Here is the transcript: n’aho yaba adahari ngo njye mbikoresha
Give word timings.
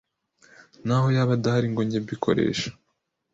n’aho 0.85 1.07
yaba 1.15 1.33
adahari 1.37 1.67
ngo 1.71 1.81
njye 1.85 1.99
mbikoresha 2.03 2.69